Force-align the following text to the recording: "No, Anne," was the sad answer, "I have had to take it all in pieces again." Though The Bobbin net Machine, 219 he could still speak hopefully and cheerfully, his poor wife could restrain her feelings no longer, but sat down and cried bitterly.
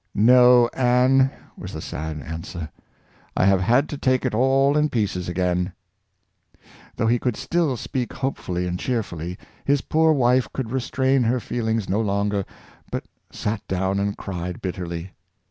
"No, 0.15 0.67
Anne," 0.73 1.29
was 1.55 1.73
the 1.73 1.79
sad 1.79 2.23
answer, 2.23 2.69
"I 3.37 3.45
have 3.45 3.61
had 3.61 3.87
to 3.89 3.99
take 3.99 4.25
it 4.25 4.33
all 4.33 4.75
in 4.75 4.89
pieces 4.89 5.29
again." 5.29 5.73
Though 6.95 7.05
The 7.05 7.05
Bobbin 7.05 7.13
net 7.13 7.21
Machine, 7.21 7.21
219 7.21 7.21
he 7.21 7.21
could 7.21 7.37
still 7.75 7.77
speak 7.77 8.13
hopefully 8.13 8.65
and 8.67 8.79
cheerfully, 8.79 9.37
his 9.63 9.81
poor 9.81 10.11
wife 10.11 10.51
could 10.53 10.71
restrain 10.71 11.21
her 11.21 11.39
feelings 11.39 11.87
no 11.87 12.01
longer, 12.01 12.45
but 12.89 13.05
sat 13.31 13.61
down 13.67 13.99
and 13.99 14.17
cried 14.17 14.59
bitterly. 14.59 15.11